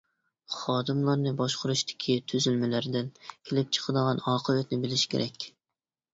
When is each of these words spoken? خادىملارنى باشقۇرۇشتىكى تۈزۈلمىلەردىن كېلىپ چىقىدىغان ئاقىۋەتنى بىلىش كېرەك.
خادىملارنى 0.59 1.33
باشقۇرۇشتىكى 1.41 2.15
تۈزۈلمىلەردىن 2.33 3.13
كېلىپ 3.27 3.71
چىقىدىغان 3.79 4.25
ئاقىۋەتنى 4.27 4.83
بىلىش 4.89 5.07
كېرەك. 5.15 5.49